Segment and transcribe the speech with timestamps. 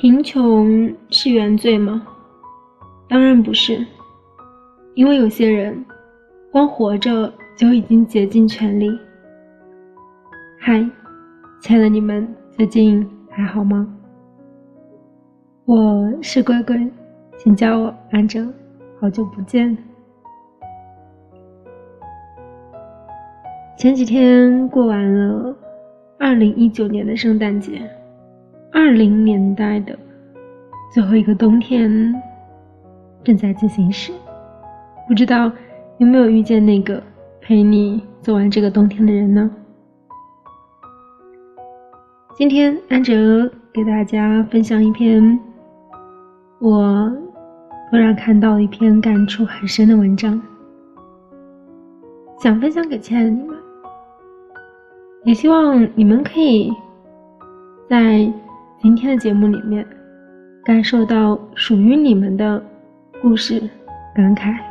[0.00, 2.02] 贫穷是原罪吗？
[3.06, 3.86] 当然不是，
[4.94, 5.84] 因为有些人
[6.50, 8.98] 光活着就已经竭尽全力。
[10.58, 10.82] 嗨，
[11.60, 13.86] 亲爱的你们，最近还好吗？
[15.66, 16.74] 我是乖乖，
[17.36, 18.50] 请叫我安哲，
[18.98, 19.76] 好久不见。
[23.76, 25.54] 前几天过完了
[26.18, 27.82] 二零一九年的圣诞节，
[28.72, 29.98] 二零年代的
[30.92, 32.14] 最后一个冬天
[33.24, 34.12] 正在进行时，
[35.08, 35.50] 不知道
[35.98, 37.02] 有没有遇见那个
[37.40, 39.50] 陪你走完这个冬天的人呢？
[42.34, 45.38] 今天安哲给大家分享一篇
[46.58, 47.12] 我
[47.90, 50.40] 突然看到一篇感触很深的文章，
[52.38, 53.56] 想分享给亲爱的你们。
[55.24, 56.72] 也希望你们可以
[57.88, 58.32] 在
[58.82, 59.86] 今天的节目里面
[60.64, 62.62] 感受到属于你们的
[63.20, 63.62] 故事
[64.14, 64.69] 感慨。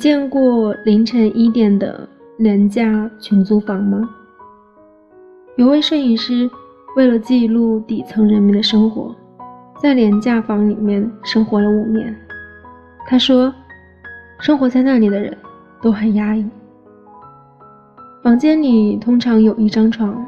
[0.00, 4.08] 见过凌晨一点的廉价群租房吗？
[5.56, 6.48] 有位摄影师
[6.96, 9.14] 为了记录底层人民的生活，
[9.78, 12.16] 在廉价房里面生活了五年。
[13.06, 13.52] 他说，
[14.38, 15.36] 生活在那里的人
[15.82, 16.48] 都很压抑。
[18.22, 20.26] 房间里通常有一张床、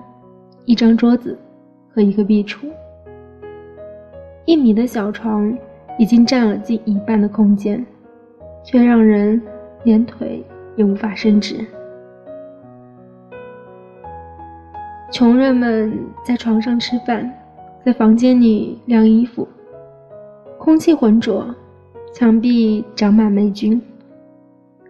[0.66, 1.34] 一张桌子
[1.94, 2.66] 和一个壁橱。
[4.44, 5.50] 一米的小床
[5.98, 7.82] 已经占了近一半的空间。
[8.64, 9.42] 却让人
[9.84, 10.44] 连腿
[10.76, 11.64] 也无法伸直。
[15.10, 15.92] 穷人们
[16.24, 17.30] 在床上吃饭，
[17.84, 19.46] 在房间里晾衣服，
[20.58, 21.54] 空气浑浊，
[22.14, 23.80] 墙壁长满霉菌。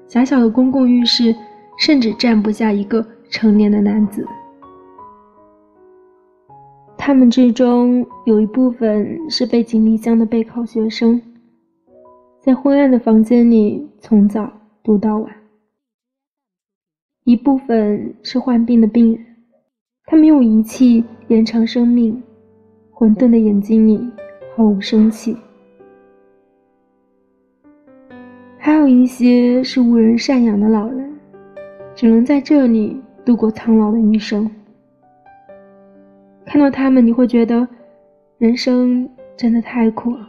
[0.06, 1.34] 狭小的公共浴室
[1.78, 4.26] 甚至站不下一个成年的男子。
[6.96, 11.20] 他们之中有一部分是背井离乡的备考学生。
[12.38, 14.48] 在昏暗的房间里，从早
[14.82, 15.32] 读到晚。
[17.24, 19.24] 一部分是患病的病人，
[20.06, 22.20] 他们用仪器延长生命，
[22.90, 24.00] 混沌的眼睛里
[24.56, 25.36] 毫无生气。
[28.58, 31.12] 还有一些是无人赡养的老人，
[31.94, 34.50] 只能在这里度过苍老的一生。
[36.44, 37.66] 看到他们，你会觉得
[38.38, 40.28] 人生真的太苦了。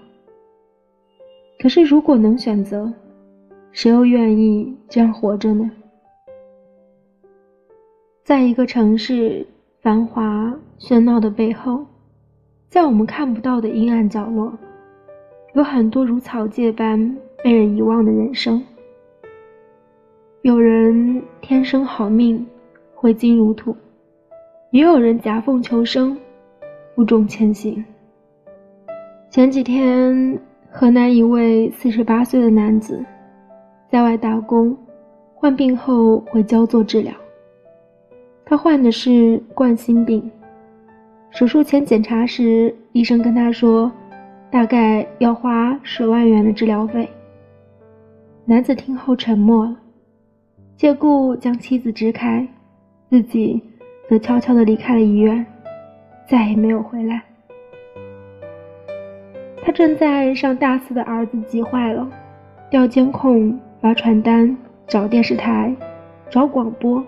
[1.59, 2.91] 可是，如果能选择，
[3.73, 5.69] 谁又愿意这样活着呢？
[8.23, 9.45] 在一个城市
[9.81, 11.83] 繁华喧闹的背后，
[12.69, 14.53] 在我们看不到的阴暗角落，
[15.55, 18.63] 有很多如草芥般被人遗忘的人生。
[20.43, 22.45] 有人天生好命，
[22.93, 23.75] 挥金如土；
[24.69, 26.15] 也有人夹缝求生，
[26.95, 27.83] 负重前行。
[29.31, 30.39] 前几天。
[30.75, 33.05] 河南一位四十八岁的男子，
[33.93, 34.75] 在外打工，
[35.35, 37.13] 患病后回焦作治疗。
[38.43, 40.31] 他患的是冠心病，
[41.29, 43.91] 手术前检查时，医生跟他说，
[44.49, 47.07] 大概要花十万元的治疗费。
[48.45, 49.77] 男子听后沉默了，
[50.75, 52.47] 借故将妻子支开，
[53.11, 53.61] 自己
[54.09, 55.45] 则悄悄地离开了医院，
[56.27, 57.21] 再也没有回来。
[59.63, 62.09] 他正在上大四的儿子急坏了，
[62.71, 64.55] 调监控、发传单、
[64.87, 65.75] 找电视台、
[66.29, 67.03] 找广播，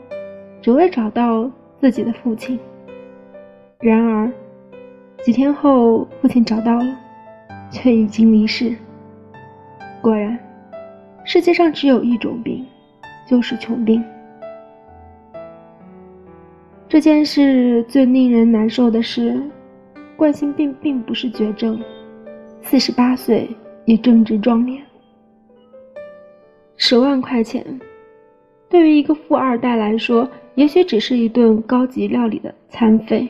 [0.61, 1.49] 只为找到
[1.79, 2.59] 自己的父亲。
[3.79, 4.29] 然而，
[5.23, 6.97] 几天后，父亲找到了，
[7.71, 8.75] 却已经离世。
[10.01, 10.37] 果然，
[11.23, 12.65] 世界上只有一种病，
[13.25, 14.03] 就是穷病。
[16.89, 19.41] 这件事最令人难受的是，
[20.17, 21.81] 冠心病并不是绝症。
[22.61, 23.49] 四十八岁
[23.85, 24.83] 也正值壮年，
[26.77, 27.65] 十万块钱，
[28.69, 33.27] 对于一个富二代来说，也许只是一顿高级料理的餐费，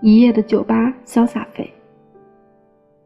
[0.00, 1.68] 一夜的酒吧潇洒费。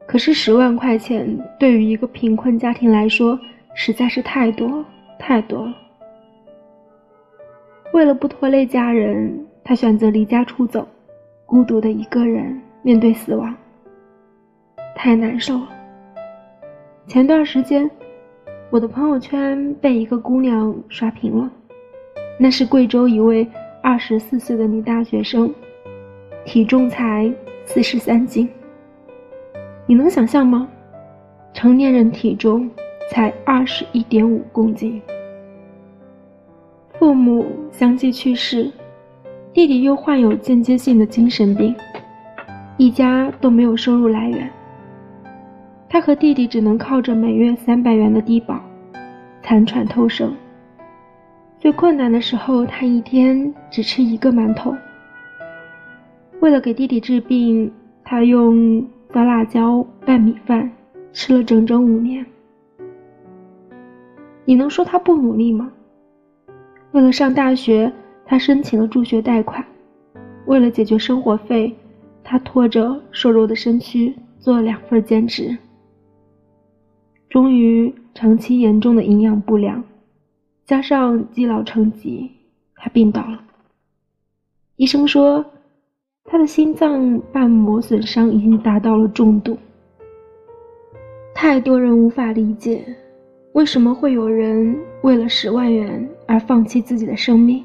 [0.07, 1.27] 可是十万块钱
[1.59, 3.39] 对于一个贫困家庭来说，
[3.75, 4.85] 实在是太多
[5.19, 5.75] 太多了。
[7.93, 10.87] 为了不拖累家人，他选择离家出走，
[11.47, 13.55] 孤独的一个人面对死亡。
[14.95, 15.69] 太难受了。
[17.07, 17.91] 前段时间，
[18.73, 21.53] 我的朋友圈被一个姑娘刷屏了。
[22.39, 23.47] 那是贵州一位
[23.83, 25.53] 二十四岁的女大学生，
[26.47, 27.31] 体重才
[27.67, 28.49] 四十三斤。
[29.85, 30.67] 你能想象吗？
[31.53, 32.67] 成年人体重
[33.11, 35.03] 才二十一点五公斤。
[36.95, 38.73] 父母相继去世，
[39.53, 41.77] 弟弟又患有间接性的精神病，
[42.79, 44.51] 一家都没有收入来源。
[45.93, 48.59] 他和弟弟只能靠着每月三百元的低保，
[49.43, 50.35] 残喘偷生。
[51.59, 54.75] 最困难的时候，他一天只吃一个馒头。
[56.41, 57.71] 为了给弟弟治病，
[58.03, 60.73] 他用糟辣椒拌米饭
[61.13, 62.25] 吃了整整五年。
[64.47, 65.71] 你能说他不努力吗？
[66.93, 67.93] 为了上大学，
[68.25, 69.63] 他申请了助学贷款；
[70.47, 71.71] 为了解决生活费，
[72.25, 75.55] 他拖着瘦弱的身躯做了两份兼职。
[77.33, 79.83] 终于，长期严重的营养不良，
[80.67, 82.31] 加上积劳成疾，
[82.77, 83.43] 他病倒了。
[84.77, 85.43] 医生说，
[86.25, 89.57] 他的心脏瓣膜损伤已经达到了重度。
[91.35, 92.85] 太多人无法理解，
[93.55, 97.65] 为什么会有人为了十万元而放弃自己的生命？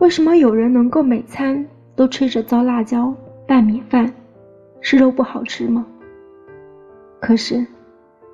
[0.00, 1.64] 为什么有人能够每餐
[1.94, 3.14] 都吃着糟辣椒
[3.46, 4.12] 拌米饭？
[4.80, 5.86] 是肉不好吃吗？
[7.20, 7.64] 可是。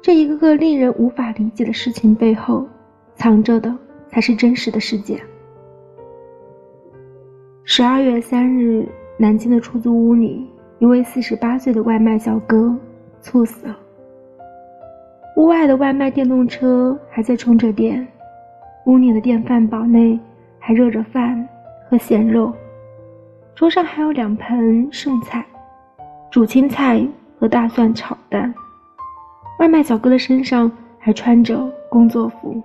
[0.02, 2.66] 这一个个令人无法理解的事情背后，
[3.16, 3.76] 藏着的
[4.08, 5.20] 才是真实的世界。
[7.64, 8.86] 十二月三日，
[9.18, 10.48] 南京的出租屋里，
[10.78, 12.72] 一位四十八岁的外卖小哥
[13.20, 13.76] 猝死了。
[15.36, 18.06] 屋外的外卖电动车还在充着电，
[18.86, 20.18] 屋里的电饭煲内
[20.60, 21.46] 还热着饭
[21.90, 22.52] 和咸肉，
[23.56, 25.44] 桌上还有两盆剩菜，
[26.30, 27.04] 煮青菜
[27.40, 28.54] 和大蒜炒蛋。
[29.58, 32.62] 外卖小哥的身上还穿着工作服。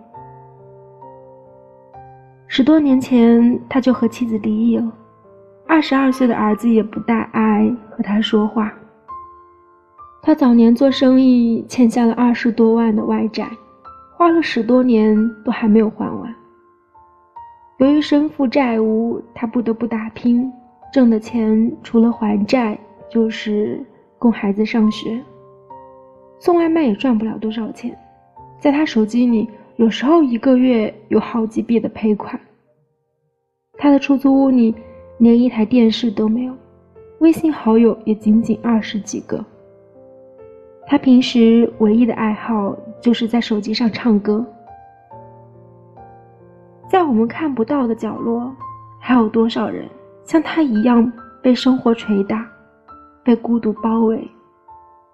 [2.48, 4.92] 十多年前，他就和妻子离异了。
[5.66, 8.74] 二十二岁的儿子也不大爱和他说话。
[10.22, 13.50] 他早年做生意欠下了二十多万的外债，
[14.18, 16.36] 花了十多年都还没有还完。
[17.78, 20.52] 由于身负债务，他不得不打拼，
[20.94, 22.78] 挣的钱除了还债，
[23.10, 23.84] 就是
[24.20, 25.24] 供孩子上学。
[26.42, 27.96] 送外卖也赚不了多少钱，
[28.60, 32.38] 在他手机里，有时候一个月有好几笔的赔款。
[33.78, 34.74] 他的出租屋里
[35.20, 36.54] 连一台电视都没有，
[37.20, 39.46] 微信好友也仅仅二十几个。
[40.88, 44.44] 他平时唯一的爱好就是在手机上唱歌。
[46.90, 48.52] 在我们看不到的角落，
[49.00, 49.88] 还有多少人
[50.24, 52.44] 像他一样被生活捶打，
[53.24, 54.28] 被孤独包围？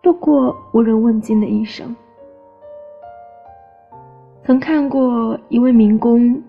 [0.01, 1.95] 度过无人问津的一生。
[4.43, 6.41] 曾看过一位民工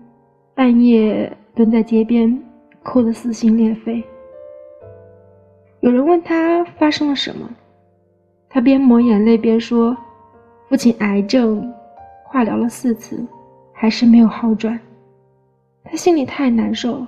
[0.55, 2.41] 半夜蹲在街边，
[2.83, 4.03] 哭得撕心裂肺。
[5.81, 7.49] 有人问他发生了什么，
[8.49, 9.95] 他边抹眼泪边说
[10.69, 11.73] ：“父亲癌症，
[12.25, 13.25] 化疗了四次，
[13.73, 14.79] 还是没有好转。”
[15.83, 17.05] 他心里太难受，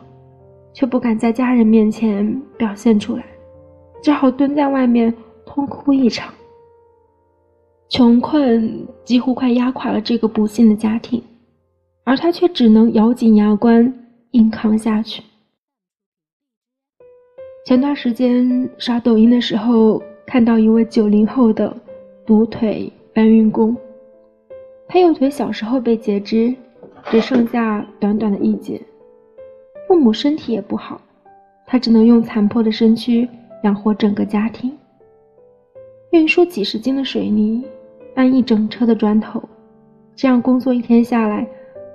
[0.73, 3.23] 却不敢在家人面前表现出来，
[4.01, 5.13] 只好蹲在外面
[5.51, 6.33] 痛哭一场。
[7.89, 11.21] 穷困几乎快压垮了这个不幸的家庭，
[12.05, 13.93] 而他却只能咬紧牙关
[14.31, 15.21] 硬扛下去。
[17.65, 21.75] 前段时间刷抖音的时候，看到一位九零后的
[22.25, 23.75] 独腿搬运工，
[24.87, 26.55] 他右腿小时候被截肢，
[27.09, 28.81] 只剩下短短的一截，
[29.85, 31.01] 父母身体也不好，
[31.67, 33.27] 他只能用残破的身躯
[33.63, 34.71] 养活整个家庭，
[36.11, 37.63] 运输几十斤的水泥。
[38.13, 39.41] 搬一整车的砖头，
[40.17, 41.47] 这样工作一天下来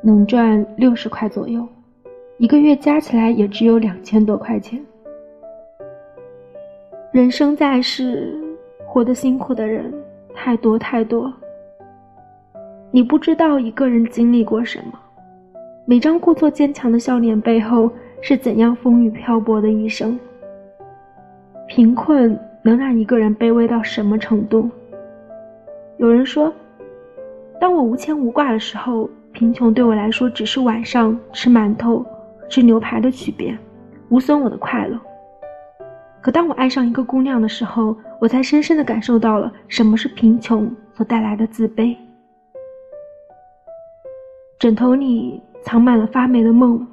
[0.02, 1.62] 能赚六十块左右，
[2.38, 4.82] 一个月加起来也只有两千多块钱。
[7.12, 8.34] 人生在世，
[8.86, 9.92] 活得辛苦的人
[10.34, 11.30] 太多太多。
[12.90, 14.98] 你不知道一个人经历过什么，
[15.84, 17.90] 每张故作坚强的笑脸背后
[18.22, 20.18] 是怎样风雨漂泊的一生。
[21.68, 24.68] 贫困能让一个人卑微到什么程度？
[25.98, 26.52] 有人说，
[27.60, 32.04] 当我无牵无挂的时候，贫穷对我来说只是晚上吃馒头、
[32.48, 33.56] 吃牛排的区别，
[34.08, 34.98] 无损我的快乐。
[36.20, 41.96] 可当我爱上一个姑娘的时候，我才深深的感受到了什么是贫穷所带来的自卑。
[44.58, 46.84] 枕头里藏满了发霉的梦，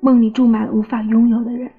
[0.00, 1.70] 梦里住满了无法拥有的人。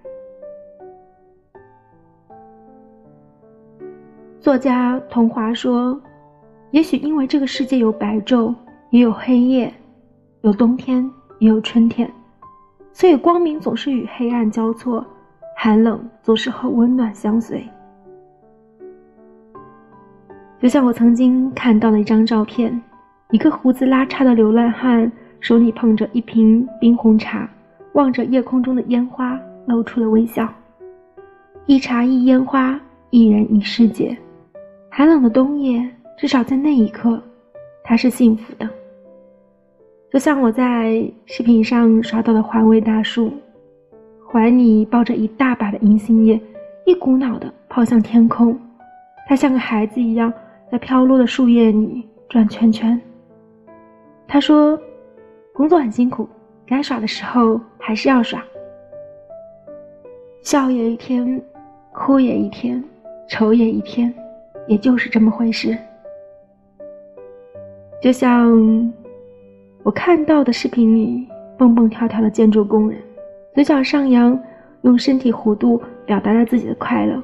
[4.41, 5.99] 作家童华说。
[6.71, 8.55] 也许因为这个世界有白昼，
[8.91, 9.71] 也有黑夜，
[10.39, 11.03] 有冬天，
[11.39, 12.09] 也有春天，
[12.93, 15.05] 所以光明总是与黑暗交错，
[15.57, 17.61] 寒冷总是和温暖相随。
[20.61, 22.81] 就像我曾经看到的一张照片，
[23.31, 27.49] 一个胡子拉碴的流浪汉手里捧着一瓶冰红茶，
[27.93, 30.47] 望着夜空中的烟花，露出了微笑。
[31.65, 32.79] 一茶一烟花，
[33.09, 34.17] 一人一世界。
[34.93, 37.17] 寒冷的冬夜，至少在那一刻，
[37.81, 38.69] 他是幸福的。
[40.11, 43.31] 就像我在视频上刷到的环卫大叔，
[44.29, 46.37] 怀里抱着一大把的银杏叶，
[46.85, 48.59] 一股脑的抛向天空。
[49.29, 50.31] 他像个孩子一样，
[50.69, 52.99] 在飘落的树叶里转圈圈。
[54.27, 54.77] 他说
[55.55, 56.27] ：“工作很辛苦，
[56.65, 58.43] 该耍的时候还是要耍。
[60.41, 61.41] 笑也一天，
[61.93, 62.83] 哭也一天，
[63.29, 64.13] 愁也一天，
[64.67, 65.77] 也就是这么回事。”
[68.01, 68.91] 就像。
[69.83, 71.27] 我看到的视频里，
[71.57, 72.99] 蹦蹦跳跳的建筑工人，
[73.55, 74.39] 嘴角上扬，
[74.83, 77.19] 用身体弧度表达了自己的快乐。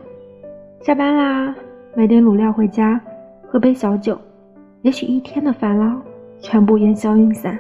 [0.81, 1.55] 下班啦，
[1.95, 2.99] 买点卤料回家，
[3.47, 4.17] 喝杯小酒，
[4.81, 6.01] 也许一天的烦恼
[6.39, 7.59] 全部烟消云散。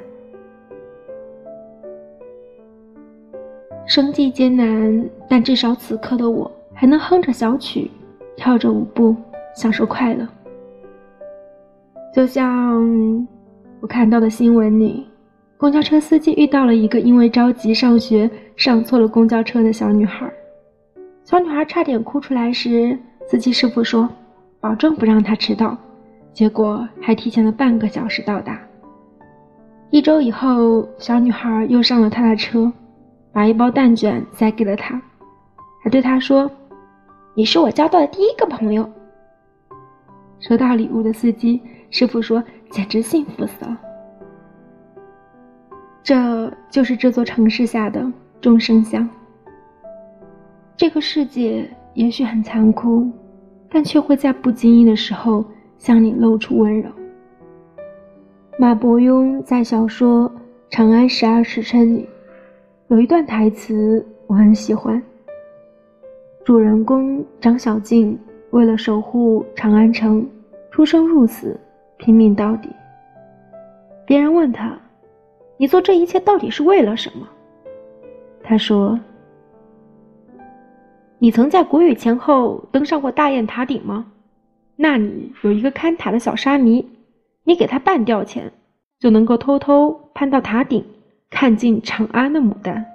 [3.85, 7.91] 生计艰难，但至少此刻的我还能哼着小曲，
[8.35, 9.15] 跳着舞步，
[9.57, 10.27] 享受快乐。
[12.13, 13.27] 就像。
[13.79, 15.07] 我看到的新闻里，
[15.55, 20.27] 公交车司机遇到了一个因为着急上学上错了公交车的小女孩。
[21.23, 22.97] 小女孩差点哭出来时，
[23.27, 24.09] 司机师傅说
[24.59, 25.77] ：“保证不让她迟到。”
[26.33, 28.59] 结果还提前了半个小时到达。
[29.91, 32.69] 一周以后，小女孩又上了他的车，
[33.31, 34.99] 把一包蛋卷塞给了他，
[35.83, 36.49] 还对他说
[37.35, 38.89] ：“你是我交到的第一个朋友。”
[40.39, 42.43] 收到礼物的司机师傅说。
[42.69, 43.79] 简直幸福死了！
[46.03, 48.05] 这就是这座城市下的
[48.41, 49.07] 众生相。
[50.75, 53.09] 这个世界也许很残酷，
[53.69, 55.45] 但却会在不经意的时候
[55.77, 56.89] 向你露出温柔。
[58.59, 60.29] 马伯庸在小说
[60.69, 62.05] 《长安十二时辰》里
[62.89, 65.01] 有一段台词我很喜欢：
[66.43, 68.19] 主人公张小敬
[68.51, 70.27] 为了守护长安城，
[70.71, 71.59] 出生入死。
[71.99, 72.69] 拼命到底。
[74.05, 74.77] 别人问他
[75.57, 77.27] ：“你做这一切到底是为了什么？”
[78.43, 78.99] 他说
[81.17, 84.05] ：“你曾在国语前后登上过大雁塔顶吗？
[84.75, 86.87] 那里有一个看塔的小沙弥，
[87.43, 88.51] 你给他半吊钱，
[88.99, 90.85] 就能够偷偷攀到塔顶，
[91.31, 92.85] 看尽长安的牡丹。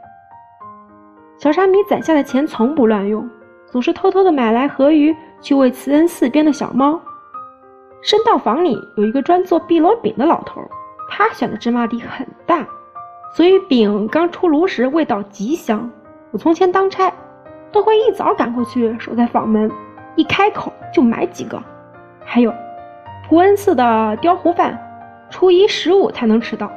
[1.39, 3.29] 小沙弥攒下的钱从不乱用，
[3.73, 7.01] 总是偷偷的买来河鱼去喂慈恩寺边的小猫。”
[8.03, 10.61] 深道房里有一个专做碧螺饼的老头，
[11.09, 12.67] 他选的芝麻粒很大，
[13.35, 15.91] 所以饼刚出炉时味道极香。
[16.33, 17.11] 我从前当差，
[17.71, 19.71] 都会一早赶过去守在房门，
[20.17, 21.63] 一开口就买几个。
[22.25, 22.53] 还有，
[23.29, 24.79] 普恩寺的雕糊饭，
[25.31, 26.71] 初一十五才能吃到，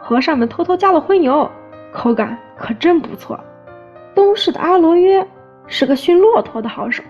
[0.00, 1.48] 和尚们偷偷加了灰牛，
[1.92, 3.38] 口感可真不错。
[4.14, 5.26] 东市的阿罗约
[5.72, 7.02] 是个驯骆驼的好手，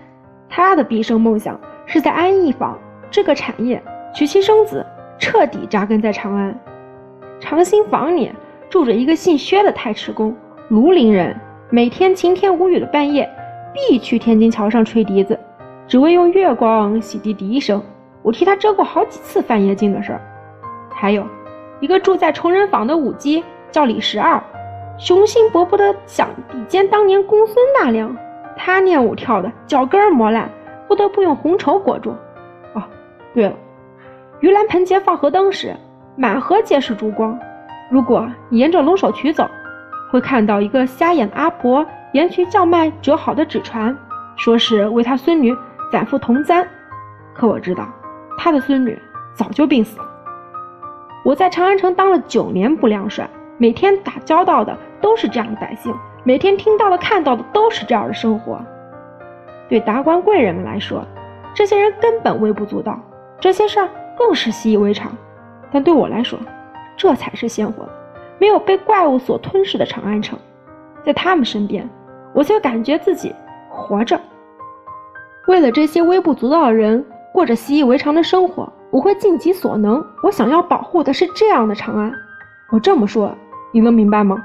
[0.47, 2.79] 他的毕生梦想是在安逸坊。
[3.11, 3.83] 这个产业
[4.15, 4.83] 娶妻生子，
[5.19, 6.57] 彻底扎根在长安。
[7.41, 8.31] 长兴坊里
[8.69, 10.33] 住着一个姓薛的太迟公，
[10.71, 11.37] 庐陵人，
[11.69, 13.29] 每天晴天无雨的半夜，
[13.73, 15.37] 必去天津桥上吹笛子，
[15.85, 17.83] 只为用月光洗涤笛声。
[18.21, 20.21] 我替他遮过好几次犯夜惊的事儿。
[20.89, 21.27] 还有
[21.81, 24.41] 一个住在崇仁坊的舞姬，叫李十二，
[24.97, 28.15] 雄心勃勃的想比肩当年公孙大梁。
[28.55, 30.49] 他练舞跳的脚跟磨烂，
[30.87, 32.15] 不得不用红绸裹住。
[32.73, 32.83] 哦
[33.33, 33.55] 对了，
[34.41, 35.75] 盂兰盆节放河灯时，
[36.15, 37.37] 满河皆是烛光。
[37.91, 39.47] 如果你沿着龙首渠走，
[40.11, 43.95] 会看到一个瞎眼阿婆沿渠叫卖折好的纸船，
[44.35, 45.55] 说是为他孙女
[45.91, 46.65] 攒付铜簪。
[47.33, 47.87] 可我知道，
[48.37, 48.97] 他的孙女
[49.33, 50.05] 早就病死了。
[51.25, 55.93] 我在长安城当了九年不良帅，每天打交道的都是这样的百姓，
[56.23, 58.57] 每天听到的、看到的都是这样的生活。
[59.67, 61.05] 对达官贵人们来说，
[61.53, 62.97] 这些人根本微不足道。
[63.37, 65.11] 这些事儿更是习以为常，
[65.69, 66.39] 但对我来说，
[66.95, 67.89] 这才是鲜活的、
[68.39, 70.39] 没有被怪物所吞噬的长安城。
[71.03, 71.87] 在他们身边，
[72.33, 73.35] 我却感觉自己
[73.69, 74.17] 活着。
[75.49, 80.01] 为了这些微不足道的人过着习以为常的生活，我会尽己所能。
[80.23, 82.09] 我想要保护的是这样的长安。
[82.71, 83.35] 我这么说，
[83.73, 84.41] 你能明白吗？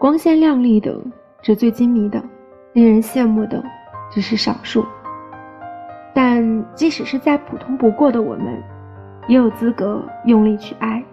[0.00, 0.98] 光鲜亮丽的，
[1.42, 2.24] 纸醉金迷的，
[2.72, 3.62] 令人羡慕的，
[4.10, 4.82] 只是少数。
[6.14, 8.46] 但即使是再普通不过的我们，
[9.28, 11.04] 也有资格用力去爱，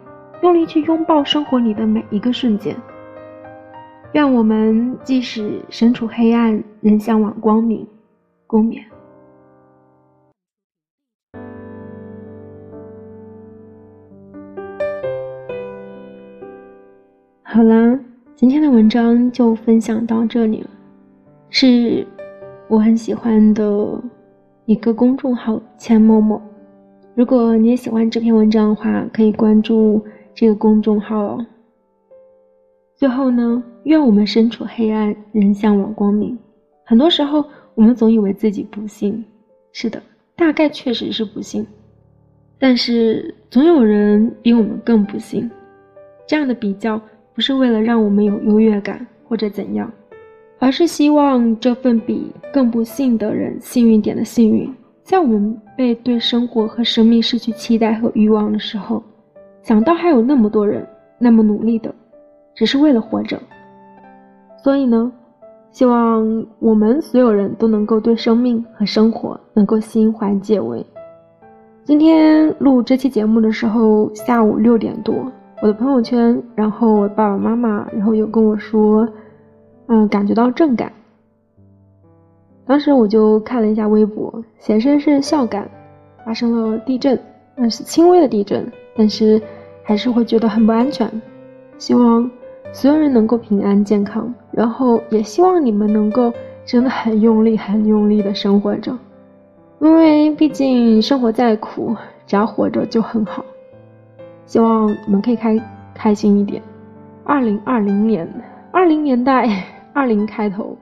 [0.42, 2.74] 用力去拥抱生活里的每一个瞬间。
[4.14, 7.86] 愿我们即使身处黑暗，仍向往光明。
[8.48, 8.82] 共勉。
[17.44, 18.00] 好了，
[18.38, 20.70] 今天的文章就分享到这里了，
[21.50, 22.06] 是
[22.68, 24.00] 我很喜欢的
[24.66, 26.40] 一个公众号“千默默”。
[27.18, 31.46] 如果你也喜欢这篇文章的话，可以关注这个公众号哦。
[32.96, 36.38] 最后呢，愿我们身处黑暗，仍向往光明。
[36.86, 39.26] 很多时候，我们总以为自己不幸，
[39.72, 40.00] 是的，
[40.36, 41.66] 大概确实是不幸，
[42.60, 45.50] 但是总有人比我们更不幸。
[46.28, 47.02] 这样的比较。
[47.38, 49.88] 不是为了让我们有优越感或者怎样，
[50.58, 54.68] 而是希望这份比更不幸的人幸运点的幸运，
[55.04, 59.04] 在我们被对生活和生命失去期待和欲望的时候，
[59.62, 60.84] 想到还有那么多人
[61.20, 61.94] 那么努力的，
[62.56, 63.40] 只是为了活着。
[64.64, 65.12] 所以呢，
[65.70, 70.84] 希望我们所有人都能够对生命和生活能够心怀戒畏。
[71.84, 75.32] 今天录这期节目的时候，下午六点多。
[75.60, 79.10] 我的朋友圈，然后我爸爸妈妈，然后有跟我说，
[79.88, 80.92] 嗯，感觉到震感。
[82.66, 85.68] 当时我就看了一下微博，显示是孝感
[86.24, 87.20] 发生了地震，
[87.56, 89.42] 那是轻微的地震，但是
[89.84, 91.10] 还是会觉得很不安全。
[91.80, 92.30] 希望
[92.72, 96.32] 所有人能够平安健康，然后也希望你们能够
[96.66, 98.96] 真的很用力、很用力的生活着，
[99.80, 101.96] 因为毕竟生活再苦，
[102.28, 103.44] 只要活着就很好。
[104.48, 105.56] 希望你们可以开
[105.94, 106.64] 开心一点。
[107.24, 108.28] 二零二零年，
[108.72, 110.76] 二零年代，二零开头，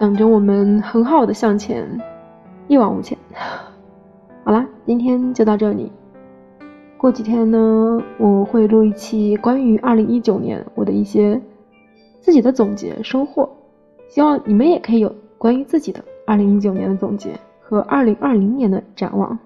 [0.00, 1.86] 等着我们很好的向前，
[2.66, 3.16] 一往无前。
[4.42, 5.92] 好了，今天就到这里。
[6.96, 11.38] 过几天呢，我会录一期关于二零一九年我的一些
[12.20, 13.46] 自己的总结收获。
[14.08, 19.38] 希望你们也可以有关于自己的二零一九年的总结和二零二零年的展望。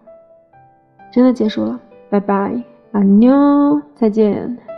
[1.11, 2.63] 真的结束了，拜拜。
[2.93, 4.78] 安妞，再见。